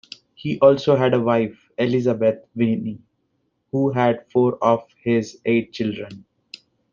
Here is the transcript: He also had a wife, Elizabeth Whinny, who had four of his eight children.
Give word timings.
He 0.33 0.59
also 0.61 0.95
had 0.95 1.13
a 1.13 1.21
wife, 1.21 1.69
Elizabeth 1.77 2.43
Whinny, 2.55 3.03
who 3.71 3.91
had 3.91 4.25
four 4.31 4.57
of 4.59 4.81
his 5.03 5.39
eight 5.45 5.73
children. 5.73 6.25